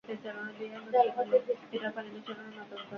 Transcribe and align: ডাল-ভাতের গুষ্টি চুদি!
ডাল-ভাতের 0.93 1.41
গুষ্টি 1.47 1.77
চুদি! 2.17 2.75